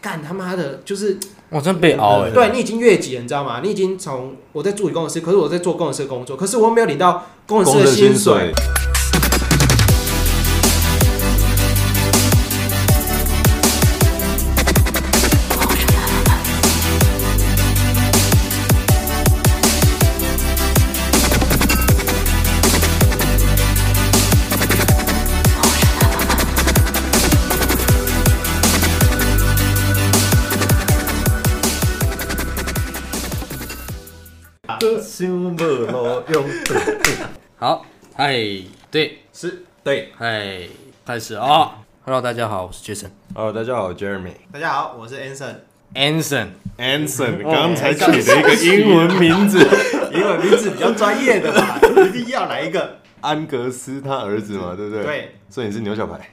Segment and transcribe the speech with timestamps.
[0.00, 1.18] 干他妈的，就是
[1.50, 2.30] 我真被熬哎。
[2.30, 3.60] 对你已经越级了，你知道吗？
[3.62, 8.52] 你已经从我在助理工程师，可是我在做工程师的工作，可是我又没有领到工程师的薪水。
[37.62, 37.84] 好，
[38.16, 38.34] 嗨，
[38.90, 40.60] 对，是，对，嗨，
[41.04, 41.72] 开始啊
[42.06, 43.10] ！Hello，大家好，我是 Jason。
[43.34, 44.32] Hello，大家好，Jeremy。
[44.50, 45.56] 大家好，我是 Anson。
[45.92, 49.58] Anson，Anson，刚才取的一个英文名字，
[50.10, 51.78] 英文名字比较专业的嘛，
[52.08, 55.04] 一定要来一个安格斯他儿子嘛，对不对？
[55.04, 55.34] 对。
[55.48, 56.30] 所以你是牛小排，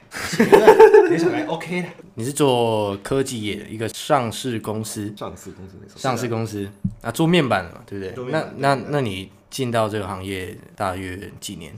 [1.08, 1.88] 牛小排 OK 的。
[2.14, 6.68] 你是做科技业的一个上市公司，上市公司上市公司
[7.02, 8.30] 啊，做面板的嘛，对不对？
[8.30, 11.74] 那那那你进到这个行业大约几年？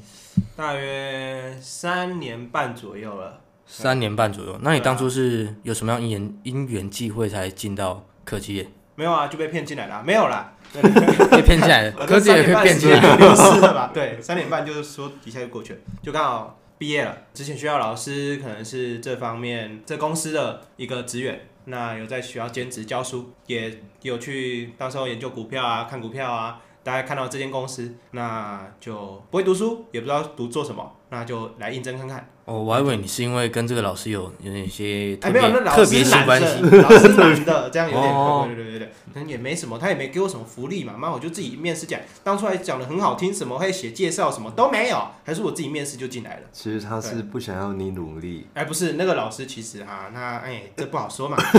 [0.55, 3.41] 大约三年半左右了。
[3.67, 8.69] 三年半左右，那你当初是有什么样因缘因缘际会才进到科技业？
[9.01, 10.03] 没有啊，就被骗进来了。
[10.05, 13.91] 没有啦， 被骗进来 科技也被骗进来，流失了吧？
[13.95, 16.59] 对，三点半就是说一下就过去了，就刚好。
[16.77, 26.61] 毕业了，之前学校老师可能是这方面这公司的一个职员，那有在学校兼职教书，也有去到时候研究股票啊，看股票啊。
[26.83, 32.28] 大家看到这间公司，那就不会读书，也不知道读做什么，那就来应征看看。
[32.47, 46.42] 哦，我还以为你是因为跟这个老师有有点些哎，没有，那老师男的，老师 男的，这样有点对对对对对，可能也没什么，他也没给我什么福利嘛，那我就自己面试讲，当初还讲的很好听，什么会写介绍，什么都没有，还是我自己面试就进来了。
[46.50, 48.48] 其实他是不想要你努力。
[48.55, 51.58] 哎，不是那个老师，其实哈，那哎，这不好说嘛，不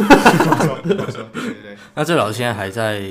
[0.50, 1.78] 好说，不好说，对对对。
[1.96, 3.02] 那这老师现在还在？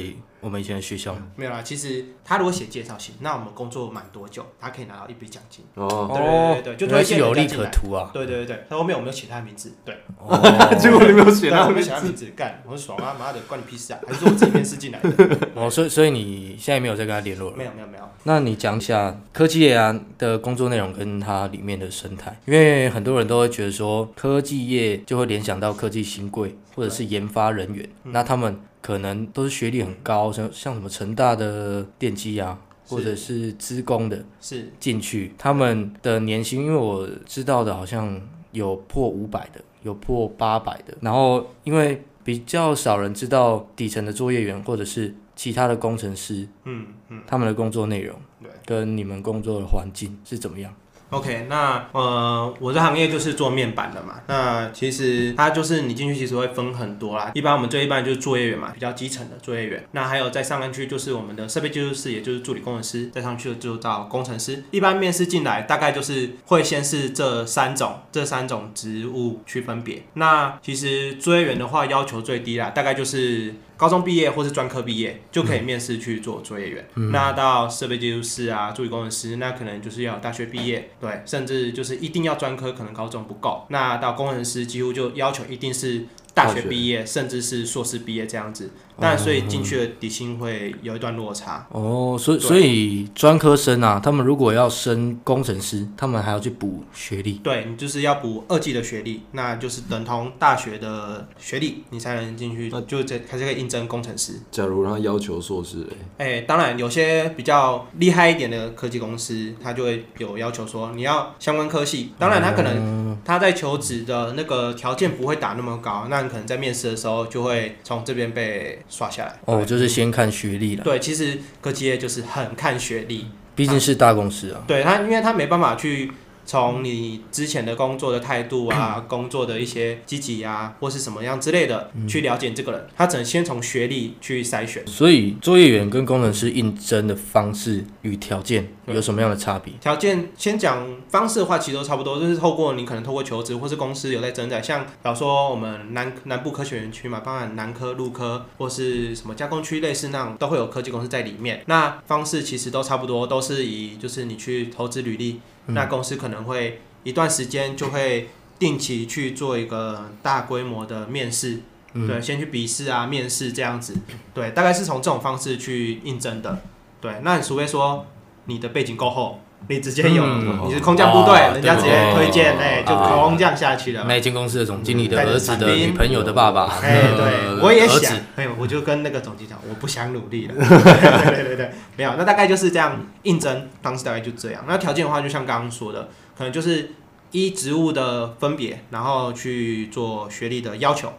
[0.41, 1.63] 我们以前的学校没有啦。
[1.63, 5.65] 其实他如果写介绍信，那我们工作满多久，他可以拿到一笔奖金。
[5.75, 8.11] 哦，对对对，就推荐有利可图啊。
[8.13, 9.97] 对对对对，他后面我没有写他的名字，对。
[10.79, 11.83] 结果你没有写他的名
[12.15, 13.17] 字，干，我爽啊！
[13.19, 13.99] 妈的，关你屁事啊！
[14.07, 15.49] 还是我自己面试进来的。
[15.55, 17.57] 哦，所以所以你现在没有再跟他联络了？
[17.57, 18.05] 没有没有没有。
[18.25, 28.59] 那你讲一下科技业啊的工作内容跟它里面的生态，因为很多人都会觉得说科技业就会联想到科技新贵或者是研发人员，那他们。
[28.81, 34.71] 可能都是学历很高，像像什么成大的电机啊，或者是资工的，是。
[34.79, 38.21] 进去他们的年薪，因为我知道的好像
[38.53, 50.75] 有破五百的，有破八百的，然后因为比较少人知道底层的作业员或者是其他的工程师，嗯嗯，他们的工作内容，对，跟你们工作的环境是怎么样
[51.11, 54.21] ？OK，那呃，我这行业就是做面板的嘛。
[54.27, 57.31] 那其实它就是你进去其实会分很多啦。
[57.35, 59.85] 一般我们最一般就是作业员嘛，比较基层的作业员。
[59.93, 63.09] 那还有再上去就是我们的设备技术师，也就是助理工程师。
[63.09, 64.63] 再上去就到工程师。
[64.71, 70.03] 一般面试进来大概就是会先是这三种这三种职务去分别。
[70.15, 73.55] 那其实作业员的话要求最低啦，大概就是。
[73.81, 76.87] 高中毕业或是专科毕业就可以面试去做作业员。
[77.11, 83.65] 那到设备技术师啊、助理工程师，那可能就是要大学毕业，对，甚至就是一定要专科，可能高中不够。
[83.71, 88.71] 那到工程师几乎就要求一定是大学毕业，甚至是硕士毕业这样子。
[89.01, 97.33] 但所以进去的底薪会有一段落差哦，所以所以专科生啊，他们如果要升工程师，他们还要去补学历。
[97.39, 104.35] 对你就是要补二技的学历，那就是等同大学的学历，你才能进去，那就这还是可以应征工程师。
[104.51, 105.87] 假如他要求硕士，
[106.19, 112.13] 哎，当然有些比较厉害一点的科技公司，他就会有要求说你要相关科系。
[112.19, 118.79] 当然他可能他在求职的那个条件不会打那么高，那你可能在面试的时候就会从这边被。
[118.91, 120.85] 刷下来哦，就是先看学历了。
[120.85, 123.25] 对，其实科技业就是很看学历，
[123.55, 124.61] 毕竟是大公司啊。
[124.67, 126.13] 对他，因为他没办法去。
[126.51, 134.85] 从你之前的工作的态度啊，工作的一些积极啊，或是什么样之类的，去了解这个人，他只能先从学历去筛选。
[134.85, 139.73] 所以，作业员跟工程师应征的方式与条件有什么样的差别？
[139.81, 151.63] 条件先讲方式的话，其实都差不多，就是透过你可能透过求职，或是公司有在增长，像比如说我们南南部科学园区嘛，包含南科、陆科或是什么加工区，类似那种都会有科技公司在里面。
[151.67, 155.39] 那方式其实都差不多，都是以就是你去投资履历。
[155.75, 158.29] 那公司可能会一段时间就会
[158.59, 161.61] 定期去做一个大规模的面试，
[161.95, 163.97] 对，先去笔试啊、面试这样子，
[164.35, 166.63] 对，大概是从这种方式去应征的，
[167.01, 167.21] 对。
[167.23, 168.07] 那除非说
[168.45, 174.07] 你的背景够厚，你直接有，嗯你是空降部队，哦人家直接推荐，哎，就啊空降下去了嘛。
[174.09, 180.55] 那一间公司的总经理的儿子的女朋友的爸爸， 哎，呃对，我也儿子想，哎，我就跟那个总机讲，我不想努力了。
[180.57, 184.65] 对对对对，没有，那大概就是这样应征，当时大概就这样。
[184.67, 186.93] 那条件的话，就像刚刚说的，可能就是
[187.31, 191.13] 依职务的分别，然后去做学历的要求。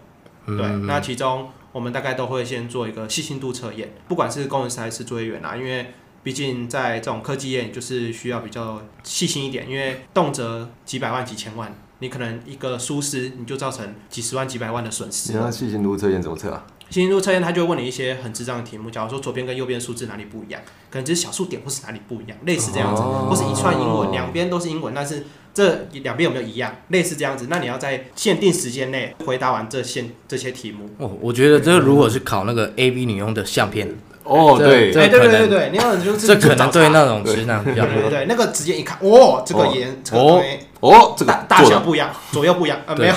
[0.45, 5.93] 对，嗯那其中我们大概都会先做一个细心度测验，不管是工程师还是作业员啊，因为
[6.23, 15.39] 毕竟在这种科技业，就是需要比较细心一点，因为动辄几百万、几千万，你可能一个疏失，你就造成几十万、几百万的损失你。
[15.39, 16.65] 那细心度测验怎么测啊？
[16.89, 30.89] 细心度测验，他就会问你一些很智障的题目，假如说左边跟右边数字哪里不一样，可能只是小数点或是哪里不一样，类似这样子，哦或是一串英文，两边都是英文，但是这两边有没有一样，类似这样子，那你要在限定时间内回答完这些这些题目。
[30.97, 43.13] 哦，我觉得这个如果是考那个 A B 女佣的相片，哦，这对，哎，对对这可能对对，你有就是这可能对那那种直男比较对对对，那个直接一看，哦，这个颜哦哎哦，这个大大小不一样，左右不一样啊，没有，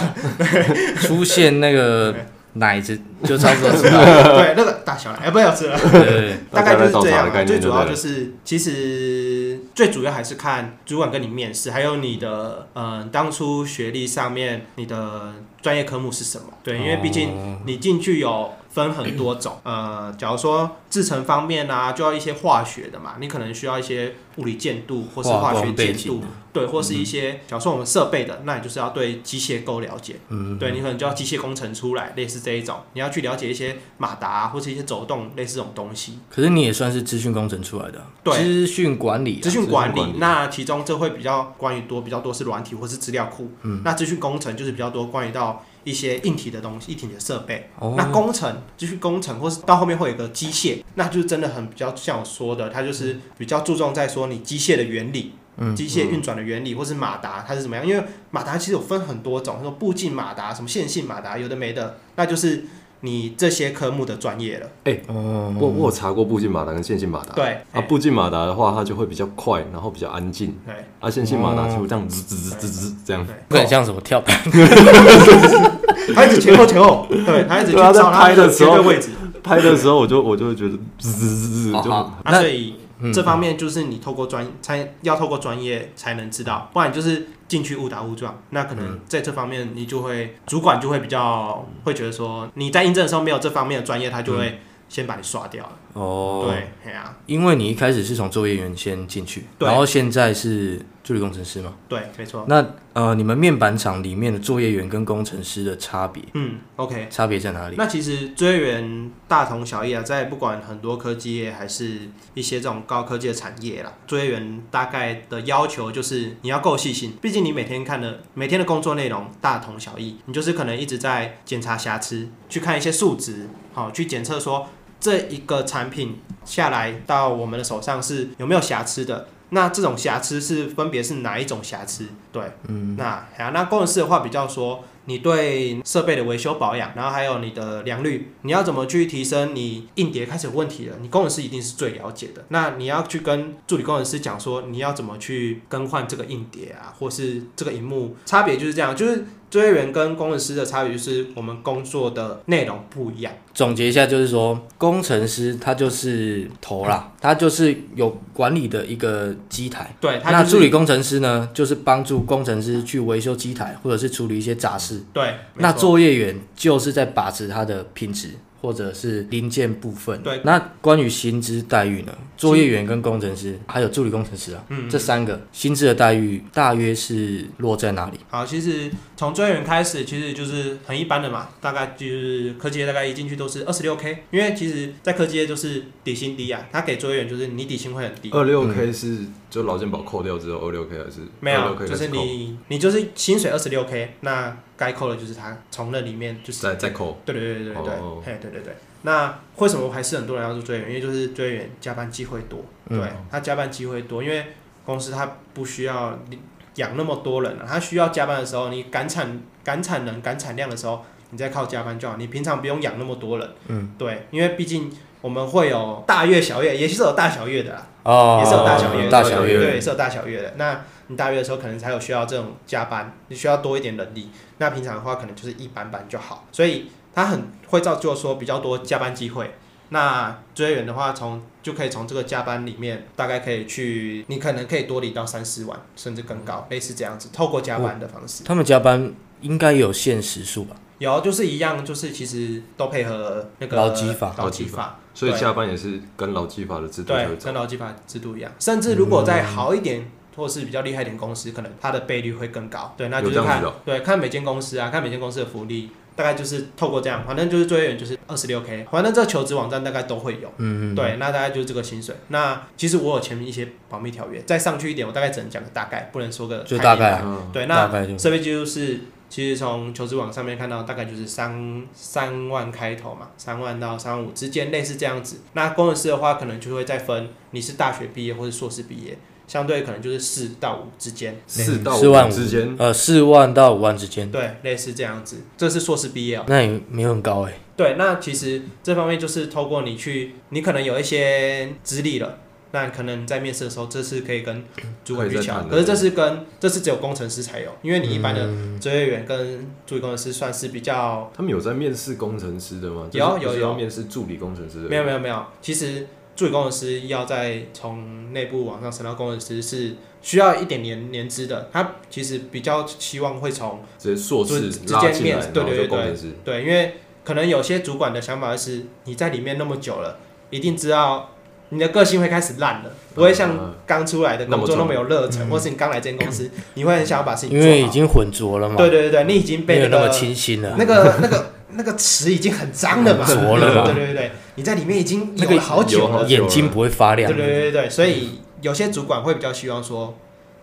[1.00, 2.14] 出现那个
[2.54, 4.00] 奶子，就差不多知道。
[4.38, 5.78] 对，那个大小哎，不要吃了。
[5.78, 16.44] 对对对， 大概就是这样、最主要就是，其实最主要还是看主管跟你面试，还有你的呃当初学历上面你的专业科目是什么。
[16.62, 26.22] 对，因为毕竟哦你进去有分很多种， 呃，假如说制成方面啊，就要一些化学的嘛，你可能需要一些物理建度或是化化学工背键度景，，
[26.52, 30.16] 对，或是一些假如说我们设备的，那你就是要对机械够了解。
[30.28, 36.18] 嗯，对你可能就要机械工程出来，类似这一种，你要去了解一些马达啊或是一些走动类似这种东西。
[36.28, 38.34] 可是你也算是资讯工程出来的啊，对。
[38.36, 40.18] 资讯管理啊，资讯管理资讯管理。
[40.18, 43.82] 那其中这会比较关于多比较多是软体或是资料库，嗯。
[43.84, 47.70] 那资讯工程就是比较多关于到一些硬体的东西、硬体的设备。
[47.78, 55.32] 哦那工程继续工程或是到后面会有一个机械，那就是真的很比较像我说的，它就是比较注重在说你机械的原理。
[55.56, 57.86] 嗯机械运转的原理，或是马达它是怎么样？
[57.86, 62.64] 因为马达其实有分很多种，说步进马达、什么线性马达，有的没的，那就是
[63.04, 64.66] 你这些科目的专业了。
[65.08, 67.34] 哦，我我有查过步进马达跟线性马达。
[67.34, 70.56] 对，啊，哎步进马达的话，它就会比较快，然后比较安静。
[70.64, 73.26] 对，啊，线性马达就这样滋滋滋滋滋这样。
[73.26, 74.34] 对，不很像什么跳板，
[76.14, 79.10] 他一直前后前后，对他一直去对啊在找他拍的时候绝对位置。
[79.42, 82.74] 拍的时候我就我就会觉得滋滋滋滋就那所以
[83.04, 88.40] 嗯这方面就是你透过专才要透过专业才能知道，不然就是进去误打误撞。
[88.50, 95.72] 那可嗯能在这方面你就会主管就会比较会觉得说你在应征的时候没有这方面的专业，他就会先把你刷掉了。
[95.94, 102.44] 哦，对，哎呀，因为你一开始是从作业员先进去，然后现在是助理工程师嘛，对，没错。
[102.48, 107.06] 那呃，你们面板厂里面的作业员跟工程师的差别，嗯，OK。
[107.10, 107.76] 差别在哪里？
[107.78, 112.00] 那其实作业员大同小异啊，在不管很多科技业还是
[112.34, 124.68] 一些这种高科技的产业啦，作业员大概的要求就是你要够细心，毕竟你每天看的每天的工作内容大同小异，你就是可能一直在检查瑕疵，去看一些数值，好、去检测说
[125.04, 126.16] 这一个产品
[126.46, 129.28] 下来到我们的手上是有没有瑕疵的。
[129.50, 132.06] 那这种瑕疵是分别是哪一种瑕疵？
[132.32, 133.04] 对，嗯，那
[133.36, 140.96] 啊，那工程师的话比较说，你对设备的维修保养，然后还有你的良率，你要怎么去提升你硬碟开始有问题了？
[141.02, 142.42] 你工程师一定是最了解的。
[142.48, 153.32] 那你要去跟助理工程师讲说，你要怎么去更换这个硬碟啊，或是这个荧幕，差别就是这样，就是作业员跟工程师的差别就是我们工作的内容不一样。
[153.54, 159.94] 总结一下，就是说，工程师他就是头啦，他就是有管理的一个机台。
[160.00, 165.00] 对，他那就是助理工程师呢，就是帮助工程师去维修机台，或者是处理一些杂事。
[165.12, 170.20] 对，那作业员就是在把持它的品质或者是零件部分。
[170.24, 172.12] 对，那关于薪资待遇呢？
[172.36, 178.18] 作业员跟工程师还有助理工程师啊，嗯这三个薪资的待遇大约是落在哪里？
[178.28, 178.90] 好，其实
[179.24, 197.18] 从作业员开始，其实就是很一般的嘛，大概就是科技业大概一进去都是二十六 K，因为其实，在科技业就是底薪低啊，他给作业员就是你底薪会很低，二六 K 是就劳健保扣掉之后二六 K 还是没有，就是你你就是薪水二十六 K，那该扣的就是他从那里面就是再再扣？
[197.24, 198.22] 对对对对对，哦。
[198.24, 198.76] 嘿对对对。
[199.02, 200.90] 那为什么还是很多人要做作业员？
[200.90, 203.00] 因为就是作业员加班机会多，嗯。
[203.00, 204.44] 对他加班机会多，因为
[204.84, 206.38] 公司他不需要你
[206.76, 214.90] 养那么多人啊，他需要加班的时候，你赶产赶产能赶产量的时候，你再靠加班就好，你平常不用养那么多人，嗯，对，因为毕竟
[215.20, 220.54] 我们会有大月小月，也是有大小月的啦，哦也是有大小月的，大小月，对，是有大小月的。
[220.56, 224.30] 那你大月的时候可能才有需要这种加班，你需要多一点人力。
[224.58, 229.54] 那平常的话可能就是一般般就好，所以它很会造就说比较多加班机会。
[229.90, 238.44] 那作业员的话从就可以从这个加班里面，大概可以去，你可能可以多领到三四万，甚至更高，类似这样子，透过加班的方式。
[238.44, 240.76] 他们加班应该有限时数吧？
[240.98, 247.54] 有，就是一样，就是其实都配合那个劳基法劳基法，对所以加班也是跟劳基法的制度才对跟。
[247.54, 248.50] 劳基法制度一样。
[248.58, 252.92] 甚至如果再好一点，或是比较厉害一点公司，可能它的倍率会更高。
[252.96, 260.48] 对，那就是看对看每间公司啊，看每间公司的福利，大概就是透过这样，反正就是最远就是二十六 k，反正这求职网站大概都会有。
[260.58, 262.14] 嗯嗯，对，那大概就是这个薪水。
[262.28, 275.40] 那其实我有前面一些保密条约，再上去一点，我大概只能讲个大概，不能说个就大概对，那设备技术是，其实从求职网上面看到，大概就是三三万开头嘛，三万到三万五之间，类似这样子。
[275.54, 285.38] 那工程师的话，可能就会再分你是大学毕业或者硕士毕业，相对可能就是四到五之间，四到四万五五之间，呃四万到五万之间，对，类似这样子。
[285.56, 286.44] 这是硕士毕业哦。
[286.48, 287.52] 那也没有很高哎。
[287.76, 292.38] 对，那其实这方面就是透过你去，你可能有一些资历了。
[292.72, 294.64] 那可能在面试的时候，这是可以跟
[295.04, 303.08] 主管去抢，可是这是跟这是只有工程师才有，因为你一般的嗯作业员跟助理工程师算是比较他们有在面试工程师的吗？
[303.12, 304.88] 有有有面试助理工程师的。
[304.88, 306.04] 没有没有没有，其实
[306.36, 316.32] 助理工程师要再从内部往上升到工程师是需要一点年年资的，他其实比较希望会从直接硕士直接面对对对就工程师。
[316.44, 320.18] 对，因为可能有些主管的想法是你在里面那么久了，
[320.50, 321.30] 一定知道
[321.68, 327.64] 你的个性会开始烂了，不会像嗯刚出来的工作那那么么有热忱，嗯或是你刚来这间公司， 你会很想要把事情因。
[327.64, 330.74] 为已经混浊了嘛，对对对对，你已经被那个清新了。
[330.78, 337.44] 那个那个那个词已经很脏了嘛，很浊了嘛对对对对，你在里面已经有了好久了，眼睛不会发亮对。
[337.44, 340.14] 对对对，所以有些主管会比较希望说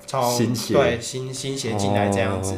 [0.08, 2.58] 从新血对新新血进来这样子哦，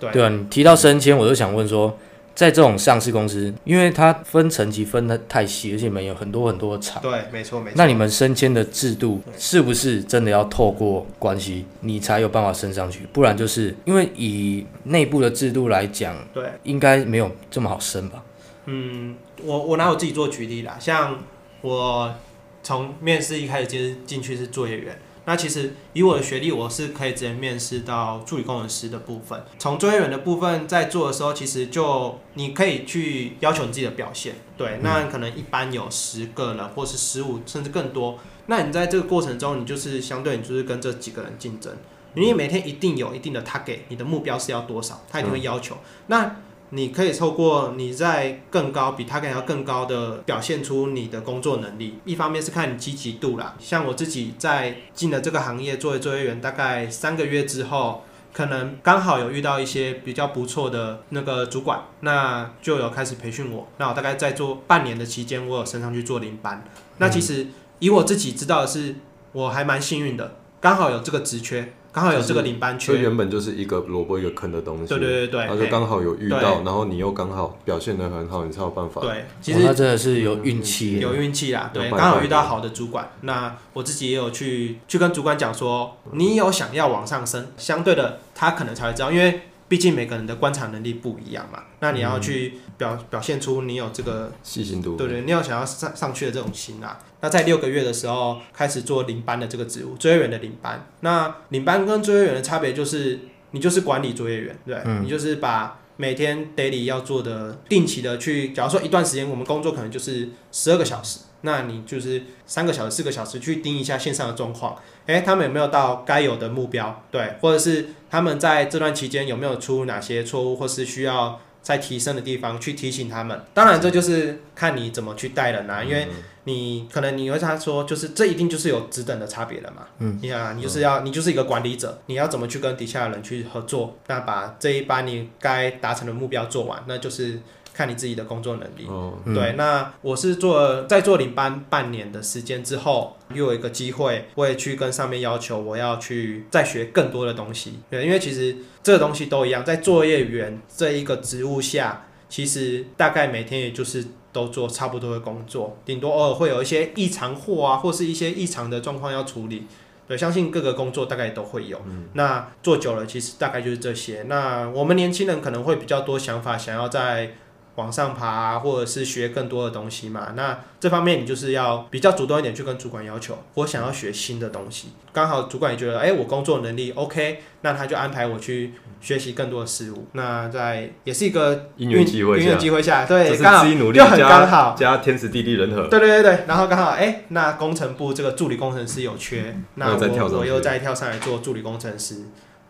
[0.00, 1.98] 对对啊，你提到升迁，我就想问说，
[2.34, 7.74] 在这种上市公司，因为它分层级分的太细，而且你们有很多很多的厂，对，没错没错。
[7.76, 13.06] 那你们升迁的制度是不是真的要透过关系，你才有办法升上去？
[13.12, 18.22] 不然就是因为以内部的制度来讲，对，应该没有这么好升吧？
[18.66, 21.22] 嗯，我我拿我自己做举例啦，像
[21.60, 22.14] 我
[22.62, 29.42] 从面试一开始进进去是作业员，那其实以我的学历，我是可以直接面试到助理工程师的部分。
[29.58, 34.34] 从作业员的部分在做的时候，其实就你可以去要求你自己的表现。
[34.56, 38.18] 对，那可能一般有十个人，或是十五甚至更多。
[38.46, 41.74] 那你在这个过程中，你就是相对你就是跟这几个人竞争，
[42.14, 45.76] 你每天一定有一定的 target，你的目标是要多少，他一定会要求。
[46.08, 46.36] 那
[46.70, 51.98] 你可以透过你在更高比他还要更高的表现出你的工作能力。
[52.04, 58.02] 一方面是看你积极度啦，像我自己在进了这个行业作为作业员，大概三个月之后。
[58.34, 63.68] 可能刚好有遇到一些比较不错的那个主管，那就有开始培训我。
[63.78, 66.64] 那我大概在做半年的期间，我有升上去做领班。
[66.98, 67.46] 那其实
[67.78, 68.96] 以我自己知道的是，
[69.30, 72.86] 我还蛮幸运的，刚好有这个职缺，刚好有这个领班缺。
[72.86, 79.00] 所以原本就是一个萝卜一个坑的东西，对对对对，然后就刚好有遇到，然后你又刚好表现的很好，你才有办法。
[79.00, 83.08] 对，其实哦那真的是有运气，有运气啦，对，刚好遇到好的主管。
[83.20, 89.42] 那我自己也有去去跟主管讲说，你有想要往上升，相对的他可能才会知道，因为
[89.74, 91.64] 毕竟每个人的观察能力不一样嘛。
[91.80, 94.94] 那你要去表表现出你有这个，细心度。
[94.94, 97.00] 对对，你要想要上上去的这种心啊。
[97.20, 100.86] 那在六个月的时候开始做领班的这个职务，作业员的领班。
[101.00, 103.18] 那领班跟作业员的差别就是，
[103.50, 105.80] 你就是管理作业员，对，你就是把。
[105.96, 114.76] 每天 daily 要做的定期的去，假如说一段时间我们工作可能就是十二个小时，那你就是三个小时、四个小时去盯一下线上的状况，
[115.06, 117.04] 诶，他们有没有到该有的目标？
[117.12, 123.40] 对，或者是他们在这段期间有没有出哪些错误，或是需要在提升的地方去提醒他们。
[123.52, 126.06] 当然，这就是看你怎么去带人啊，因为
[126.44, 129.82] 你可能你会他说，就是这一定就是有职等的差别了嘛。
[129.98, 137.40] 嗯，你啊，你就是要你就是一个管理者，你要怎么去跟底下的人去合作，那把这一班你该达成的目标做完，那就是
[137.72, 138.86] 看你自己的工作能力。
[138.86, 147.80] 哦，对，那我是做在做领班半年的时间之后，又有一个机会，我也去跟上面要求我要去再学更多的东西。
[147.90, 159.66] 对，因为其实这个东西都一样，在作业员这一个职务下，其实大概每天也就是都做差不多的工作，顶多偶尔会有一些异常货啊，或是一些异常的状况要处理。
[160.06, 161.80] 对，相信各个工作大概都会有。
[162.12, 164.22] 那做久了，其实大概就是这些。
[164.24, 167.32] 那我们年轻人可能会比较多想法，想要在
[167.76, 170.32] 往上爬、啊，或者是学更多的东西嘛。
[170.36, 174.88] 那这方面你就是要比较主动一点去跟主管要求，我想要学新的东西。
[175.12, 180.06] 刚好主管也觉得，哎、我工作能力 OK，那他就安排我去学习更多的事物。
[180.12, 184.74] 那在也是一个因缘机会因下缘际会下，这对，是刚好自己努力就很加刚好。
[184.76, 185.88] 加天时地利人和。
[185.88, 192.22] 对对对对，然后刚好哎、那工程部这个助理工程师有缺，那我我又再跳上来做助理工程师。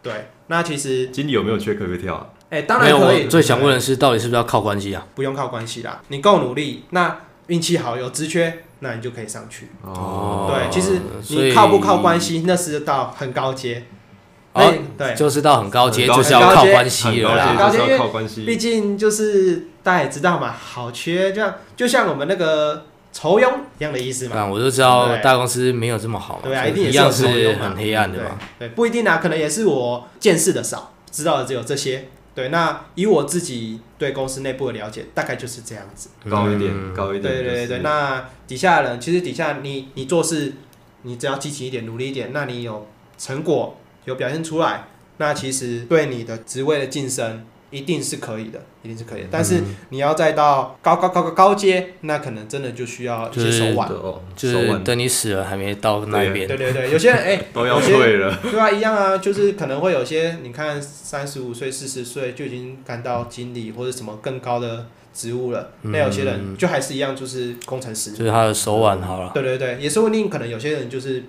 [0.02, 2.26] 对，那其实经理有没有缺可不可以跳啊？
[2.54, 3.24] 哎、当，然可以。
[3.24, 5.04] 我最想问的是，到底是不是要靠关系啊？
[5.16, 7.16] 不用靠关系啦，你够努力，那
[7.48, 9.70] 运气好有职缺，那你就可以上去。
[9.82, 13.84] 哦对，其实你靠不靠关系，那是到很高阶。
[14.52, 17.56] 哦对，就是到很高阶，就是要靠关系了啦。
[17.58, 17.98] 高阶。
[18.46, 24.36] 毕竟就是大家也知道嘛，好缺，就像就像我们那个酬庸一样的意思嘛。
[24.36, 28.38] 啊，我就知道大公司没有这么好嘛，对啊，一定也一样是有很黑暗的对嘛。
[28.60, 32.08] 对，不一定啊，可能也是我见识的少，知道的只有这些。
[32.34, 36.08] 对，那以我自己对公司内部的了解，大概就是这样子。
[36.28, 37.32] 高一点，嗯高一点。
[37.32, 40.54] 对对对对，那底下的人其实底下你你做事，
[41.02, 42.86] 你只要积极一点，努力一点，那你有
[43.16, 44.88] 成果有表现出来，
[45.18, 49.28] 那其实对你的职位的晋升一定是可以的，一定是可以的。
[49.30, 53.88] 但是你要再到高高高高高阶，那可能真的就需要一些手腕。
[54.36, 58.38] 就是手腕等你死了还没到那边对，对对，有些人哎， 都要退了。
[58.42, 68.12] 对啊，一样啊，就是可能会有些，你看三十五岁、四十岁就已经干到经理或者什么更高的职务了，那有些人就还是一样，就是工程师。
[68.12, 71.24] 就是他的手腕好了，对对对，也说不定可能有些人就是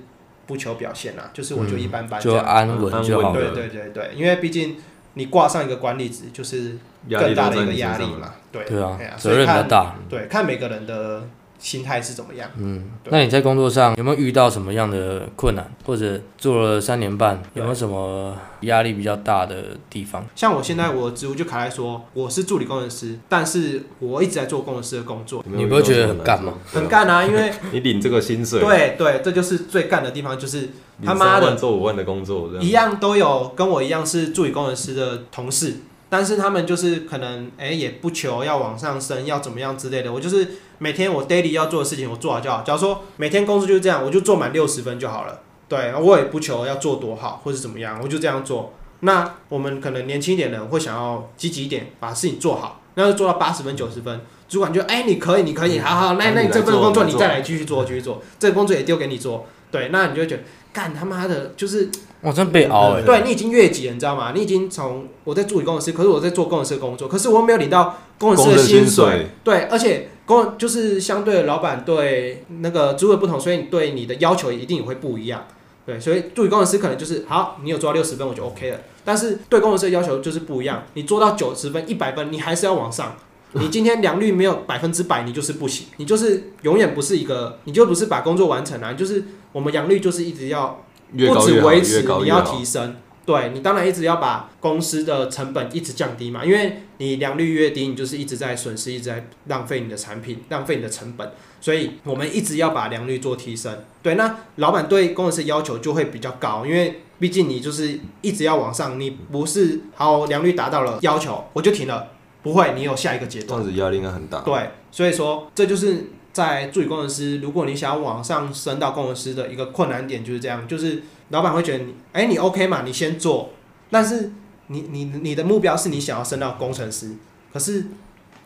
[0.47, 2.45] 不求表现啦，就是我就一般般这就样。
[2.45, 3.51] 安稳就好了。
[3.53, 4.75] 对对对对，因为毕竟
[5.15, 6.77] 你挂上一个管理职，就是
[7.09, 7.73] 更大的一个。
[7.73, 8.35] 压力嘛。
[8.51, 9.95] 对对啊责任比较看大。
[10.07, 11.27] 对，看每个人的
[11.59, 12.49] 心态是怎么样。
[12.57, 20.25] 嗯，那你在工作上有没有遇到什么样的困难，或者做了三年半，有没有什么压力比较大的地方？
[20.35, 26.53] 像我现在我的职务就卡在说，我是助理工程师，但是我一直在做工程师的工作，你不会觉得很干吗？
[26.65, 30.69] 很干啊，因为 你领这个薪水，对对，这就是最干的地方，就是
[31.03, 35.77] 他妈的做五万的工作，一样都有跟我一样是助理工程师的同事，
[36.09, 40.11] 但是他们就是可能哎、也不求要往上升，要怎么样之类的。
[40.11, 40.47] 我就是
[40.77, 42.61] 每天我 daily 要做的事情我做好就好。
[42.65, 45.39] 假如说每天工作就是这样，我就做满六十分就好了。
[45.67, 48.73] 对，我也不求要做多好或是怎么样，我就这样做。
[49.01, 54.21] 那我们可能年轻一点的人会想要积极一点，把事情做好，那就做到八十分九十分。
[54.47, 59.45] 主管就哎、你可以，你可以，好好，那那你这份工作你再来继续做，继续做，这个工作也丢给你做。
[59.71, 61.89] 对，那你就觉得干他妈的，就是
[62.21, 64.31] 我，真被熬哎、对你已经越级了，你知道吗？
[64.35, 69.29] 你已经从我在助理工程师，可是我在做工程师的工作，可是我没有领到工程师的薪水。
[69.43, 75.45] 对，而且工就是相对老板对那个职位不同，所以你对你的要求一定也会不一样。
[75.85, 78.79] 对，所以助理工程师可能就是好，你有做到六十分我就 OK 了。
[79.03, 83.15] 但是对工程师的要求就是不一样，你做到九十分、一百分，你还是要往上。
[83.51, 92.41] 你今天良率没有百分之百，你就是不行，你就是永远不是一个，你就不是把工作完成啊，就是我们良率就是一直要不，止维持，你要。
[92.41, 92.95] 提升。
[93.25, 103.75] 对你当然一直要把公司的成本一直降低嘛，因为你良率越低，你就是一直在损失，一直在浪费你的产品，浪费你的成本，所以我们一直要把良率做提升。
[104.03, 112.09] 对，那老板对工程师要求就会比较高，因为毕竟你就是一直要往上，你不是好良率达到了要求我就停了，
[112.43, 113.73] 不会，你有下一个阶段这样。
[113.73, 114.41] 子压力应该很大。
[114.41, 123.51] 对，所以说这就是在助理工程师，如果你想要往上升到工程师的一个困难点就是这样，就是老板会觉得你，哎、你 OK 嘛，你先做，
[123.89, 124.31] 但是
[124.67, 127.11] 你你你的目标是你想要升到工程师，
[127.51, 127.85] 可是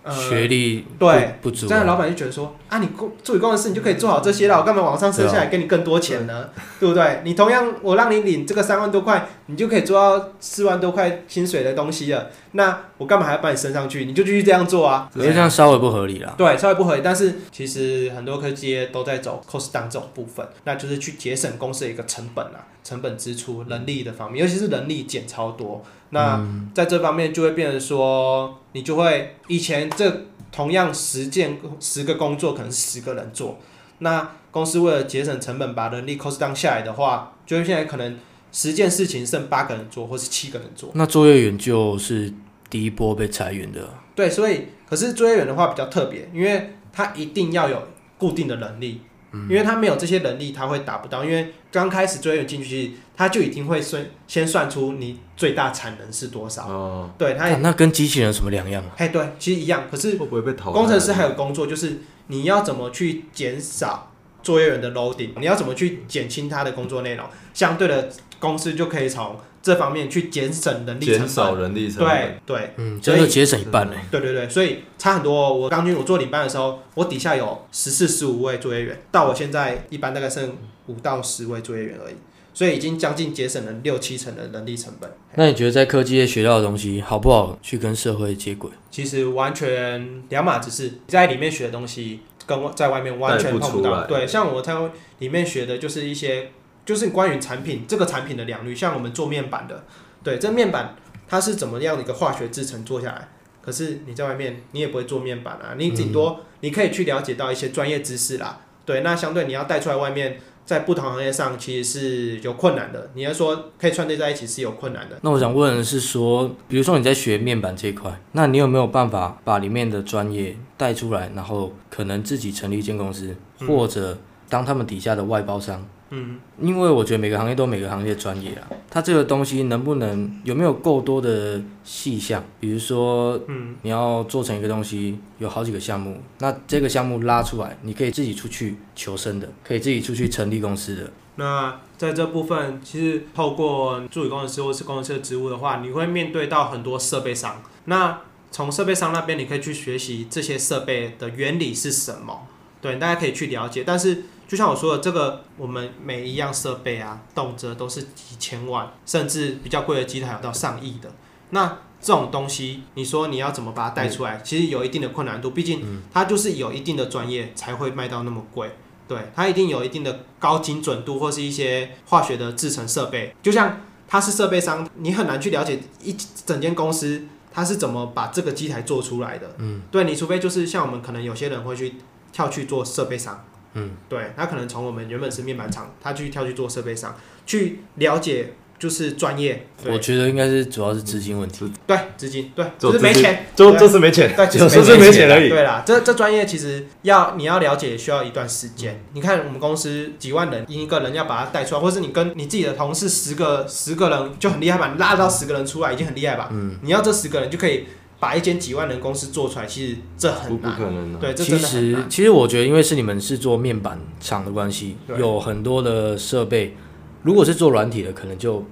[0.02, 6.50] 呃，学历对不不足这样老板就觉得说啊，你工助理工程师你就可以做好这些了，我干嘛往上升下啊来给你更多钱呢？
[6.80, 7.22] 对不对？
[7.26, 14.06] 你同样我让你领这个三万多块，你就可以做到四万多块薪水的东西了，那我干嘛还要把你升上去？
[14.06, 15.10] 你就继续这样做啊。
[15.14, 16.34] 我觉得这样稍微不合理了。
[16.38, 25.84] 对，稍微不合理，但是其实很多科技业都在走 cost down 这种部分，那就是去节省公司的一个成本啊，成本支出、人力的方面，尤其是人力减超多。
[26.12, 26.44] 那
[26.74, 33.60] 在这方面就会变成说，你就会以前这同样十件十个工作可能是十个人做，
[34.00, 38.18] 那公司为了节省成本，把人力 cost down 下来的话，就会现在可能
[38.52, 40.90] 十件事情剩八个人做，或是七个人做。
[40.96, 42.34] 那作业员就是
[42.70, 49.02] 第一波被裁员的，对，所以可是作业员的话比较特别，因为他一定要有固定的能力，
[49.34, 51.24] 因为他没有这些能力，他会达不到。
[51.24, 56.68] 因为刚开始作业员进去，他就已经会算先算出你最大产能是多少。
[56.68, 58.92] 哦，对，他，啊那跟机器人有什么两样啊？
[58.98, 59.84] 哎，对，其实一样。
[59.90, 60.80] 可是会不会被淘汰？
[60.80, 64.12] 工程师还有工作，就是你要怎么去减少
[64.42, 71.62] 作业员的 loading，你要怎么去减轻他的工作内容，相对的公司就可以从这方面去减省人力成减少本。
[71.62, 72.08] 人力成本。
[72.46, 73.98] 对对嗯，所以真的节省一半嘞。
[74.10, 80.56] 对对对，所以差很多哦、我刚进我做领班的时候，我底下有十四、十五位作业员，到我现在一般大概剩
[80.88, 82.16] 五到十位作业员而已，
[82.54, 85.10] 所以已经将近节省了六七成的人力成本。
[85.36, 88.72] 那你觉得在科技业学到的东西好不好去跟社会接轨？
[88.90, 94.06] 其实完全两码子事，在里面学的东西跟在外面完全碰不到。
[94.06, 94.76] 对，像我在
[95.20, 96.52] 里面学的就是一些，
[96.90, 99.84] 就是关于产品这个产品的良率，像我们做面板的，
[100.24, 100.96] 对，这面板
[101.28, 103.30] 它是怎么样的一个化学制成做下来。
[103.62, 108.62] 可是你在外面，你也不会做面板啊，你顶多你可以去了解到一些专业知识啦。
[108.86, 113.12] 对，那相对你要带出来外面，在不同行业上其实是有困难的。
[113.14, 115.20] 你要说可以串对在一起是有困难的。
[115.22, 123.36] 那我想问的是说，比如说你在学面板这一块，那你有没有办法把里面的专业带出来，然后可能自己成立一间公司，
[123.68, 124.18] 或者
[124.50, 125.88] 当他们底下的外包商？
[126.12, 132.44] 嗯，因为我觉得每个行业都有每个行业的专业啊，它这个东西能不能有没有够多的细项？
[132.60, 141.12] 比如说，嗯，你要做成一个东西，有好几个项目，那这个项目拉出来，你可以自己出去求生的，可以自己出去成立公司的。
[141.36, 147.62] 那在这部分，其实透过助理工程师或是工程师的职务的话，你会面对到很多设备商。
[147.86, 148.20] 那
[148.52, 152.48] 从设备商那边，你可以去学习这些设备的原理是什么，
[152.82, 153.84] 对，大家可以去了解。
[153.86, 161.12] 但是就像我说的，这个我们每一样设备啊，动辄都是几千万，甚至比较贵的机台有到上亿的。
[161.52, 168.72] 那这种东西，你说你要怎么把它带出来，其实有一定的困难度，毕竟它就是有一定的专业才会卖到那么贵。
[169.08, 173.36] 对，它一定有一定的高精准度，或是一些化学的制成设备。
[173.42, 176.16] 就像它是设备商，你很难去了解一
[176.46, 179.56] 整间公司它是怎么把这个机台做出来的。
[179.58, 181.96] 嗯，对你除非就是像我们可能有些人会去
[182.32, 183.46] 跳去做设备商。
[183.74, 187.16] 嗯，对他可能从我们原本是面板厂，他去跳去做设备商，
[187.46, 189.68] 去了解就是专业。
[189.84, 191.72] 对我觉得应该是主要是资金问题。
[191.86, 195.50] 对，资金对，就就是没钱，就就是没钱，对，就就是没钱而已。
[195.50, 199.00] 对啦，这这专业其实要你要了解，需要一段时间。
[199.14, 206.50] 你看我们公司几万人，一个人要把它带出来，或是你跟你自己的同事十个十个人就很厉害吧，你拉到十个人出来已经很厉害吧。
[206.52, 207.86] 嗯，你要这十个人就可以
[208.20, 210.78] 把一间几万人公司做出来，其实这不不很难。
[210.78, 211.18] 可能啊！
[211.22, 212.10] 对，这其真的很实，难。
[212.10, 216.76] 其实我觉得，因为是你们是做面板厂的关系，有很多的设备。
[217.24, 218.64] 如果是做软体的，可能就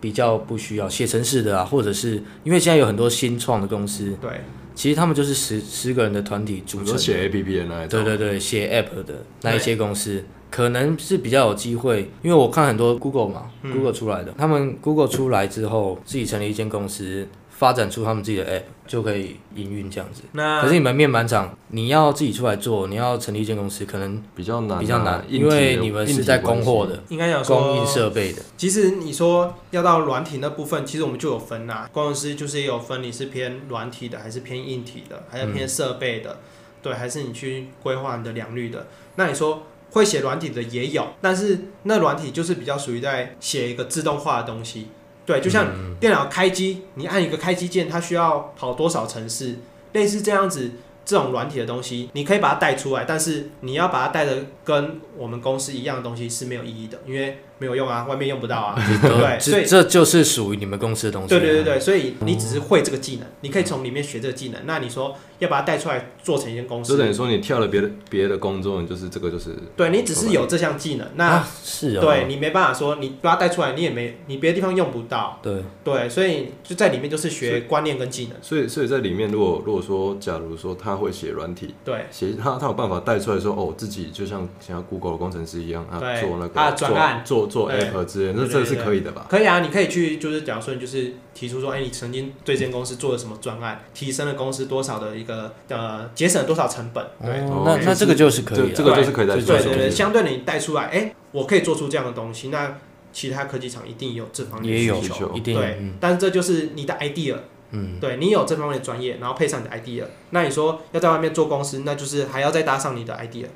[0.00, 4.30] 比较不需要写程式的啊，或者是因为现在有很多新创的公司，对，
[4.74, 14.76] 其实他们就是十十个人的团体组成写 A P P 的那一，对对对，写 App 的那一些公司，可能是比较有机会，因为我看很多 Google 嘛、g 嗯 o o g l e 出来的，他们
[14.80, 17.26] Google 出来之后，自己成立一间公司，
[17.58, 20.22] 发展出他们自己的 App，就可以营运这样子。
[20.32, 28.42] 那可是你们面板厂，你要自己出来做，你要成立一间公司，可能比较难啊，比较难，因为你们是在供货，的，应该讲说供应设备的。
[28.58, 31.88] 其实你说要到软体那部分，其实我们就有分啦。
[31.90, 36.40] 工程师就是也有分，你是偏软体的，还是偏硬体的，还是偏设备的，
[36.82, 38.86] 对，还是你去规划你的良率的。
[39.14, 44.88] 那你说会写软体的也有，但是那软体就是比较属于在写一个自动化的东西。
[45.26, 45.66] 对，就像
[46.00, 49.56] 电脑开机，你按一个开机键，它需要跑多少程式，
[49.92, 50.70] 类似这样子。
[51.08, 58.74] 这种软体的东西，你可以把它带出来，但是你要把它带的跟我们公司一样的东西是没有意义的，因为没有用啊，外面用不到啊。
[59.00, 61.28] 对，所以这这就是属于你们公司的东西。
[61.28, 64.60] 对对对对，所以你只是会这个技能，你可以从里面学这个技能。
[64.66, 75.38] 那你说要把它带出来做成一间公司就等于，说你跳了别的别的工作，你就是这个就是对你只是有这项技能，那啊，是哦，对你没办法说你把它带出来，你也没你别的地方用不到。
[75.40, 78.36] 对对，所以就在里面就是学观念跟技能。
[78.42, 89.26] 所以所以在里面，如果如果说假如说他会写软体，对写他他有办法带出来说哦，自己就像像 Google 的工程师一样啊，做那个啊专案做做做 App 之类的，那这是可以的吧？
[89.28, 97.04] 可以啊，你可以去就是假如说你就是提出说，哎，你曾经对这间公司做了什么专案，提升了公司多少的一个呃节省了多少成本。
[97.22, 97.40] 对。
[97.64, 98.68] 那那这个就是可以了。
[98.68, 102.76] 这这个就是可以带出来的对对对，相对的你带出来，哎、我可以做出这样的东西，那
[103.12, 107.34] 其他科技厂一定有这方面需求，一定对，嗯但是这就是你的 idea，
[107.70, 113.46] 嗯，对你有这方面的专业，然后配上你的 idea，那你说要在外面做公司，那就是还要再搭上你的 idea，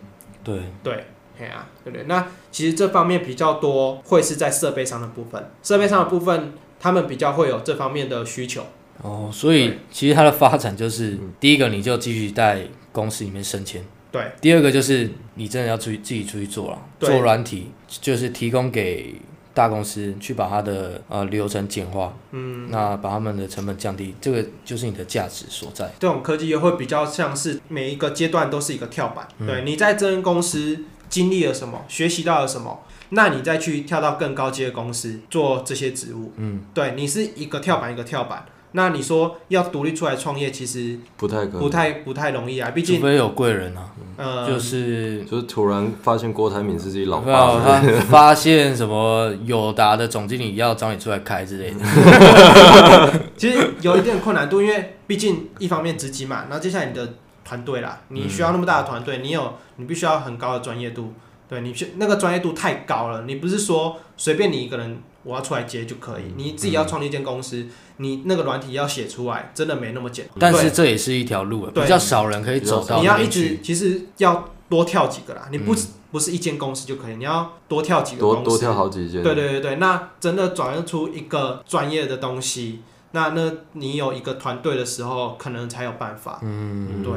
[0.43, 1.07] 对，对，
[1.39, 2.07] 对啊，对不对？
[2.07, 8.65] 那其实这方面比较多会是在设备上的部分，设备上的部分他们比较会有这方面的需求，
[9.03, 19.15] 哦，所以其实它的发展就是，第一个你就继续在公司里面升迁，对，第二个就是你真的要出去自己出去做了，做软体就是提供给
[19.53, 25.91] 大公司去把它的呃流程简化，嗯，那把他们的成本降低，这个就是你的价值所在。
[25.99, 29.27] 这种科技也会比较像是每一个阶段都是一个跳板。
[29.47, 36.33] 对你在这间公司经历了什么，学习到了什么，那你再去跳到更高阶的公司做这些职务。
[36.37, 38.47] 嗯，对你是一个跳板一个跳板。
[38.73, 61.13] 那你说要独立出来创业，其实不太可能，不太不太容易啊，毕竟除非有贵人啊，呃，就是就是突然发现郭台铭是自己老爸，他 发现什么友达的总经理要找你出来开之类的， 其实有一定困难度，因为毕竟一方面资金嘛，然后接下来你的团队啦，你需要那么大的团队，你有你必须要很高的专业度，
[61.49, 67.67] 对你去那个专业度太高了，你不是说随便你一个人我要出来接就可以，你自己要创立一间公司，
[67.99, 70.35] 你那个软体要写出来，真的没那么简单。
[70.39, 71.85] 但是这也是一条路啊，对。
[71.85, 73.29] 比较少人可以走到你要一。
[73.29, 75.79] 直其实要多跳几个啦，你不、嗯。
[76.13, 86.41] 不是一间公司就可以，你要多跳几个公司，多多跳好几件，对对对对，那真的转换出一个专业的东西，那那你有一个团队的时候，可能才有办法。
[86.43, 87.13] 嗯，对，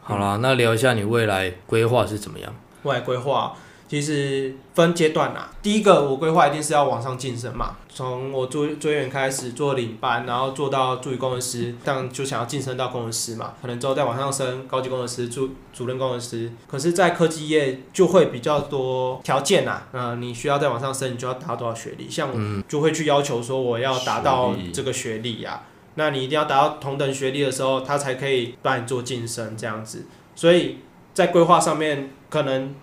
[0.00, 2.54] 好啦，那聊一下你未来规划是怎么样？
[2.84, 3.52] 未来规划
[3.94, 5.48] 其实分阶段啦。
[5.62, 16.50] 第一个，我规划一定是要往上晋升嘛，从我追追员开始做领班，然后做到助理工程师，这样就想要晋升到工程师嘛，可能之后再往上升，高级工程师、主主任工程师。
[16.66, 22.10] 可是，在科技业就会比较多条件啦，呃，你需要再往上升，你就要达到多少学历？
[22.10, 25.62] 像我就会去要求说，我要达到这个学历呀、
[25.94, 30.06] 那你一定要达到同等学历的时候，他才可以帮你做晋升这样子。
[30.34, 30.78] 所以
[31.12, 32.74] 在规划上面可能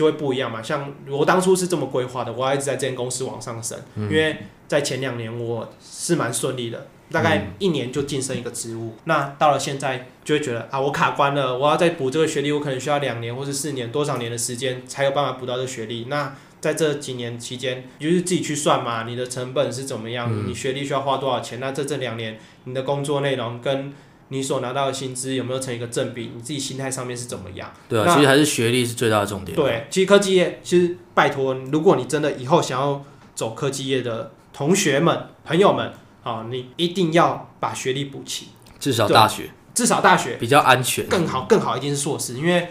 [0.00, 0.62] 就会不一样嘛。
[0.62, 4.34] 像我当初是这么规划的，我要一直在这间公司往上升，因为
[4.66, 8.94] 在前两年我是蛮顺利的，大概一年就晋升一个职务。
[9.04, 16.06] 那到了现在就会觉得啊，我卡关了，我要再补这个学历，我可能需要两年或是四年多少年的时间才有办法补到这个学历。
[16.08, 21.60] 那在这几年期间，你就是自己去算嘛，你的成本是怎么样，你学历需要花多少钱？
[21.60, 23.92] 那这这两年你的工作内容跟
[24.32, 26.30] 你所拿到的薪资有没有成一个正比？
[26.34, 27.70] 你自己心态上面是怎么样？
[27.88, 38.46] 对啊，其实还是学历是最大的重点。，对，其实科技业，其实拜托，如果你真的以后想要走科技业的同学们、朋友们，啊，你一定要把学历补齐，
[38.78, 41.06] 至少大学至少大学比较安全。
[41.06, 42.68] 更好，更好一定是硕士，因为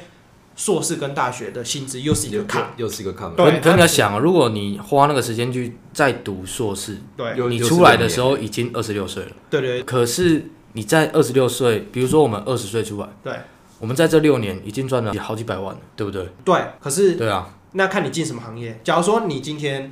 [0.55, 2.73] 硕士跟大学的薪资又是一又个坎。
[2.77, 9.31] 又是一个坎，对可可你要想啊，如果你花那个时间去再读硕士，对，你出来的时候已经二十六岁了。
[9.49, 13.34] 对对可是你在二十六岁，比如说我们二十岁出来，对
[13.79, 16.27] 我们在这六年已经赚了好几百万了，对不对？
[16.43, 18.79] 对，可是对啊，那看你进什么行业。
[18.84, 19.91] 假如说你今天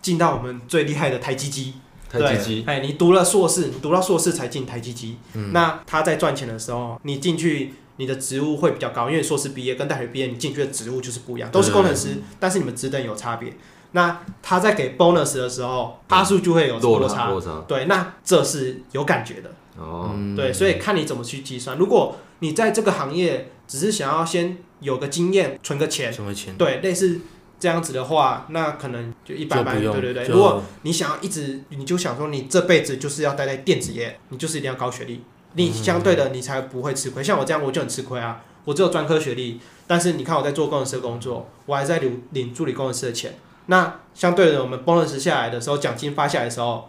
[0.00, 1.74] 进到我们最厉害的台积机，
[2.10, 5.16] 台积机，哎，你读了硕士，你读到硕士才进台积机，
[5.52, 7.74] 那他在赚钱的时候，你进去。
[7.96, 13.52] 你的职务会比较高，因为硕士毕业跟大学毕业，你进去的职务就是不一样，都是工程师，但是你们职等有差别。
[13.92, 17.14] 那他在给 bonus 的时候，趴数就会有落落差。
[17.14, 19.50] 差落差，对，那这是有感觉的。
[19.78, 21.78] 哦，嗯对，所以看你怎么去计算。
[21.78, 26.54] 如果你在这个行业只是想要先有个经验，存个钱，什么钱？
[26.56, 27.20] 对，类似
[27.58, 29.80] 这样子的话，那可能就一般般。
[29.80, 35.22] 对对对，如果你想要一直，你就想说你这辈子就是要待在电子业，你就是一定要高学历，
[35.54, 37.22] 你相对的你才不会吃亏。
[37.22, 43.34] 像我这样，我就很吃亏啊，我只有专科学历，但是你看我在做工程师的工作，我还在领领助理工程师的钱。
[43.66, 46.88] 那相对的，我们 bonus 下来的时候，奖金发下来的时候，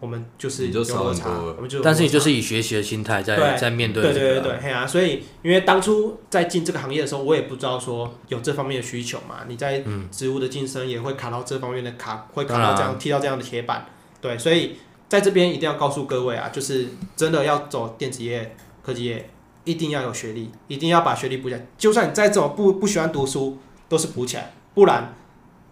[0.00, 9.40] 我们就是你就少有落差很多，我们就但是你就是以学习的心态在在面对对对对对，嘿啊，所以因为当初在进这个行业的时候，我也不知道说有这方面的需求嘛。
[9.48, 13.86] 你在职务的晋升也会卡到这方面的卡，会卡到这样踢到这样的铁板。
[14.20, 14.76] 对，所以
[15.08, 19.30] 在这边一定要告诉各位啊，就是真的要走电子业、科技业，
[19.64, 21.66] 一定要有学历，一定要把学历补起来。
[21.78, 25.14] 就算你再怎么不不喜欢读书，都是补起来，不然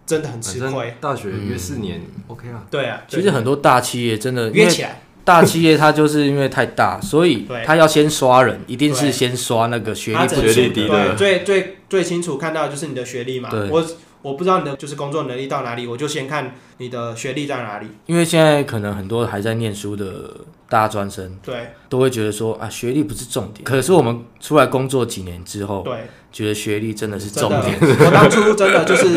[0.05, 0.95] 真的很吃亏。
[1.01, 7.63] 大学约四年，OK 啊，对啊，其实很多大企业真的因为约起来，大企业它就是因为太大，所以对。
[7.65, 11.15] 它要先刷人，一定是先刷那个学历不学历低的。
[11.15, 13.49] 对，最最最清楚看到的就是你的学历嘛。
[13.49, 13.69] 对。
[13.69, 13.83] 我
[14.25, 17.87] 我不知道你的就是工作能力到哪里，我就先看你的学历在哪里。
[18.07, 20.31] 因为现在可能很多还在念书的
[20.67, 23.63] 大专生对都会觉得说啊，学历不是重点。
[23.63, 29.15] 可是我们出来工作几年之后，对，觉得学历真的是重点。，我当初真的就是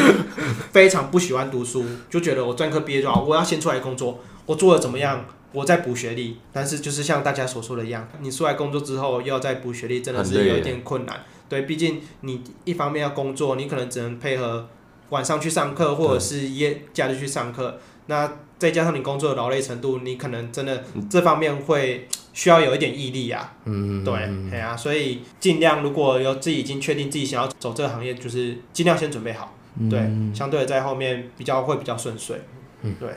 [0.73, 5.25] 非常不喜欢读书，就觉得我专科毕业就好，我要先出来工作，我做的怎么样？
[5.53, 11.25] 我再补学历，但是就是像大家所说的一样，你出来工作之后又要再补学历，真的是有一点困难。
[11.49, 14.69] 对，毕竟你一方面要工作，你可能只能配合
[15.11, 17.79] 晚上去上课，或者是夜假日去上课。
[18.07, 23.55] 那再加上你工作的劳累程度，你可能真的这方面会 需要有一点毅力啊。
[23.65, 24.15] 嗯，对，
[24.53, 29.55] 哎呀、所以尽量如果有自己已经确定自己想要走这个行业，就是尽量先准备好。
[29.81, 30.01] 嗯对，
[30.35, 32.41] 相对的在后面比较会比较顺遂。
[32.83, 33.09] 嗯对，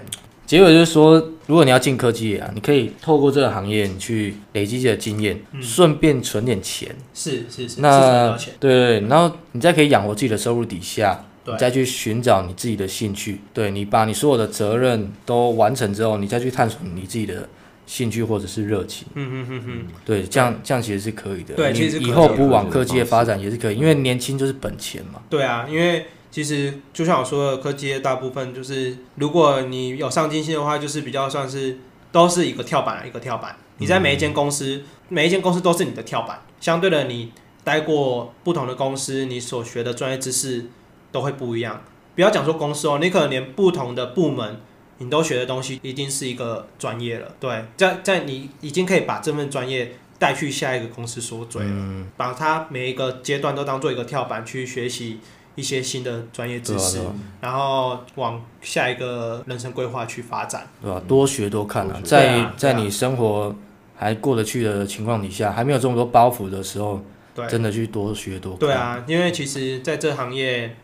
[0.46, 6.94] 结果就是说，如果你要进科技啊，你可以透过这个行业，你去累积自己的经验，顺便存点钱。
[7.14, 13.42] 是是是，那对对，然后你再可以养活自己的收入底下，对你再去寻找你自己的兴趣。
[13.54, 17.48] 对你把你所有的责任都完成之后，你再去探索你自己的
[17.86, 19.08] 兴趣或者是热情。
[19.16, 21.56] 嗯嗯嗯嗯，对，这样这样其实是可以的。
[21.56, 25.22] 对其实以以后不往科技的发展也是可以，因为年轻就是本钱嘛。
[25.30, 31.80] 对啊，因为其实就像我说的，科技业大部分就是，如果你有上进心的话，就是比较算是
[32.12, 33.56] 都是一个跳板，一个跳板。
[33.80, 36.40] 你在每一间公司，每一间公司都是你的跳板。
[36.60, 37.32] 相对的，你
[37.64, 40.68] 待过不同的公司，你所学的专业知识
[41.12, 41.82] 都会不一样。
[42.16, 44.60] 不要讲说公司哦，你可能连不同的部门。
[45.04, 55.20] 你都学的东西一定是一个专业了，对，在在你已经可以把这份专业带去下一个公司所追了，嗯，把它每一个阶段都当做一个跳板去学习
[55.56, 60.68] 一些新的专业知识，啊啊然后往下一个人生规划去发展。
[60.84, 61.02] 对吧？
[61.08, 63.56] 多学多看啊，在在你生活
[63.96, 67.02] 还过得去的情况底下，还没有这么多包袱的时候，
[67.34, 68.60] 对，真的去多学多看。
[68.60, 70.76] 对啊，因为其实在这行业，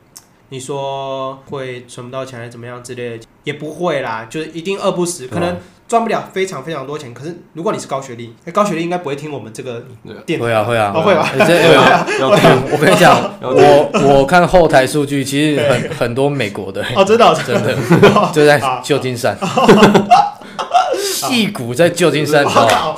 [0.50, 5.58] 你说会存不到钱还是怎么样之类的，也不会啦，就是一定饿不死，可能
[5.88, 7.14] 赚不了非常非常多钱。
[7.14, 9.84] 可是如果你是高学历，哎高学历应该不会听我们这个
[10.26, 10.46] 电台。
[10.46, 10.92] 会啊会啊。
[10.96, 11.30] 哦会吧？
[11.38, 11.74] 欸这欸
[12.20, 17.76] 要 我我跟你讲，要我我看后台数据，其实很很多美国的，哦，真的哦真的。
[18.34, 19.38] 就在好旧金山，
[20.96, 22.98] 戏骨在旧金山，我知道吗靠！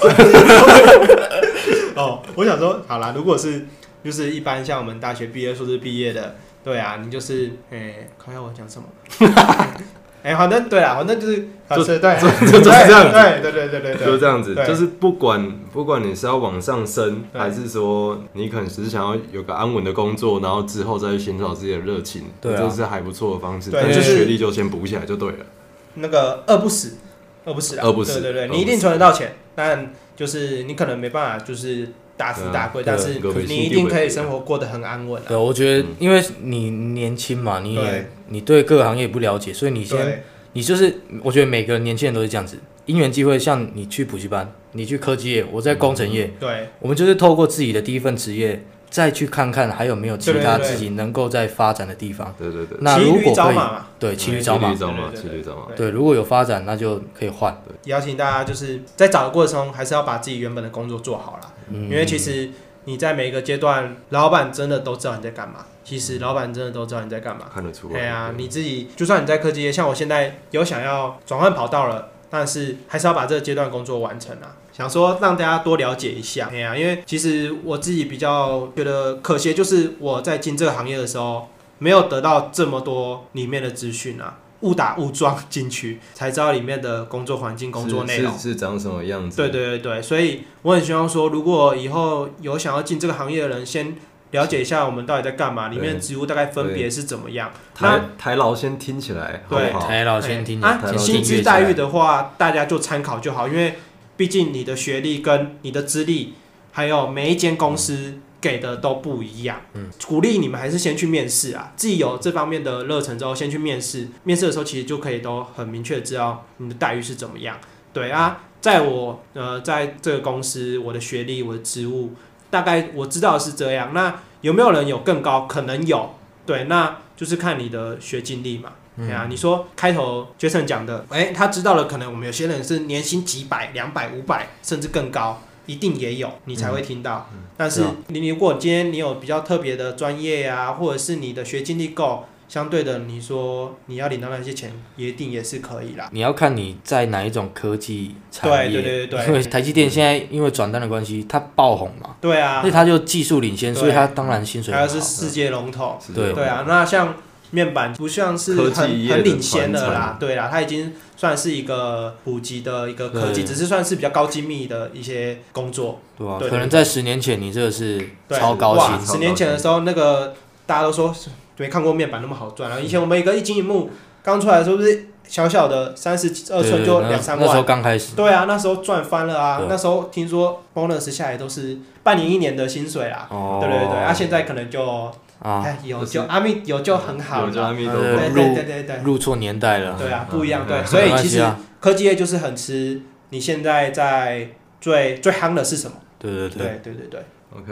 [2.01, 3.65] 哦，我想说，好啦，如果是
[4.03, 8.87] 就是一般像我们大学毕业、硕士毕业的，对啊，你就是，哎、看下我讲什么？
[10.21, 13.13] 哎、反正对啊，反正就是，啊就是对，就 就是这样子。
[13.13, 17.39] 对对对对对对，就是这样子，就是不管不管你是要往上升，对。
[17.41, 22.57] 还是说你可能只是想要有个安稳的工作，然后之后再去寻找自己的热情，对啊。
[22.61, 23.69] 这是还不错的方式。
[23.71, 25.45] 但是就是学历就先补起来就对了。
[25.93, 26.97] 那个饿不死，
[27.45, 31.87] 饿不死啊，饿不死对对对，你一定存得到钱，但就是你可能没办法，就是
[32.19, 35.25] 大富大贵，但是你一定可以生活过得很安稳啊。
[35.29, 37.79] 对，我觉得嗯因为你年轻嘛，你
[38.27, 52.35] 你对各个行业不了解，所以你先你就是，我觉得每个年轻人都是这样子，因缘机会，像你去补习班，你去科技业，我在工程业，对我们就是透过自己的第一份职业，再去看看还有没有其他自己能够在发展的地方。
[52.37, 55.75] 对对对，那如果可以，找马嘛，对，骑驴对找马骑驴，找马，对对对骑驴找马。
[55.75, 57.55] 对，如果有发展，那就可以换。
[57.85, 61.53] 邀请大家就是在找的过程中，还是要把自己原本的工作做好啦。
[61.71, 62.49] 嗯因为其实
[62.85, 65.65] 你在每一个阶段，老板真的都知道你在干嘛。
[65.83, 67.45] 其实老板真的都知道你在干嘛。
[67.53, 67.93] 看得出来。
[67.93, 74.55] 对啊，你自己就算你在科技业，像我现在有想要转换跑道了，但是还是要把这个阶段工作完成啊。
[74.71, 88.33] 想说让大家多了解一下，对啊，因为其实我自己比较觉得可惜，就是我在进这个行业的时候，没有得到这么多里面的资讯啊，误打误撞进去，才知道里面的工作环境、工作内容。
[88.33, 89.37] 是是是长什么样子？
[89.37, 93.95] 对对对对，所以我很希望说，如果以后有想要进这个行业的人，先
[94.31, 97.51] 了解一下我们到底在干嘛，里面的职务大概分别是怎么样。
[97.73, 99.87] 台台劳先听起来好好？
[99.87, 103.75] 台老先听你啊薪先资待遇的话，大家就参考就好，因为
[104.17, 106.33] 毕竟你的学历跟你的资历，
[106.71, 109.61] 还有每一间公司给的都不一样。
[109.73, 114.07] 嗯，鼓励你们还是先去面试啊，自己有这方面的热忱之后，先去面试。
[114.23, 117.57] 面试的时候，其实就可以都很明确知道你的待遇是怎么样。
[117.91, 122.13] 对啊，在我呃在这个公司，我的学历、我的职务，
[122.49, 123.93] 大概我知道是这样。
[123.93, 125.47] 那有没有人有更高？
[125.47, 126.15] 可能有。
[126.45, 128.71] 对，那就是看你的学经历嘛。
[128.97, 137.29] 对啊，你说开头 Jason 讲的，哎、他知道了，可能我们有些人是年薪几百、两百、五百，甚至更高，一定也有，你才会听到。
[137.55, 146.09] 但是你如果今天你有比较特别的专业啊，或者是你的学经历够，相对的，你说你要领到那些钱，也一定也是可以啦。
[146.11, 148.81] 你要看你在哪一种科技产业。
[148.81, 154.87] 对对对对因为，台积电现在因为转单的关系，它爆红嘛，对啊所以，它就技术领先，所以它当然薪水还有。
[154.87, 155.99] 是世界龙头。
[156.15, 157.15] 对对啊，那像
[157.51, 165.99] 面板不像是科很技很领先的啦，对啦，它已经算是一个普及的一个科技，只是算是比较高精密的一些工作。
[166.17, 170.33] 对吧、对对可能在十年前，你这个是对超高哇，薪，十年前的时候，那个
[170.65, 171.15] 大家都说
[171.57, 172.79] 没看过面板那么好赚啊。
[172.79, 173.89] 以前我们一个一晶一幕
[174.21, 177.65] 刚出来的时候，不是小小的三十二寸就对对那两三那时候万。
[177.65, 179.61] 刚开始，对啊，那时候赚翻了啊！
[179.69, 183.27] 那时候听说 bonus 下来都是半年一年的薪水啦。
[183.29, 187.51] 哦，对对对，啊，现在可能就啊，哎有就阿密有就很好了。
[187.51, 188.97] 对对对对对。
[189.03, 190.85] 入错年代了，对啊，不一样，对，嗯。
[190.85, 191.45] 所以其实
[191.79, 194.49] 科技业就是很吃你现在在
[194.81, 195.97] 最最夯的是什么？
[196.19, 196.57] 对对对。
[196.57, 197.25] 对对对对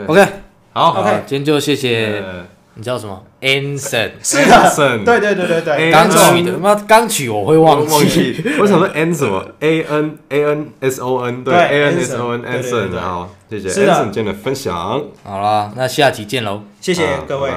[0.06, 0.32] ，OK，，OK，
[0.72, 2.46] 好，OK，今天就谢谢呃
[2.78, 4.12] 你知道什么？Anson。
[4.24, 5.62] 是的，Anson 对对对对。
[5.62, 8.34] 对，哎刚取的，妈刚取我会忘忘记。
[8.34, 12.72] 记，为什么 N 什么？A N A N S O N 对对 A N S O N Anson，对对对
[12.72, 13.00] Anson 对。
[13.00, 13.70] 好，谢谢。
[13.70, 17.52] Anson 今天的分享，好啦，那下期见喽，谢谢啊各位，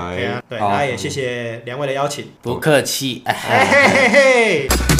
[0.48, 3.22] 对也谢谢两位的邀请，不客气。
[3.26, 4.99] 哎嘿嘿嘿嘿。